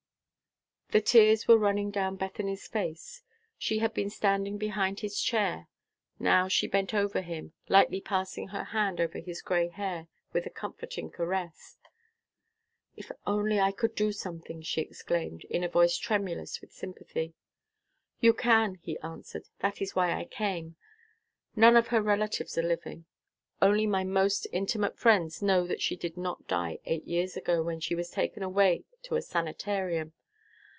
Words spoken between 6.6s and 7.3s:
bent over